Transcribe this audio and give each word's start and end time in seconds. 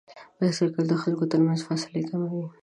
بایسکل 0.37 0.85
د 0.89 0.93
خلکو 1.01 1.25
تر 1.31 1.39
منځ 1.45 1.59
فاصلې 1.67 2.01
کموي. 2.09 2.45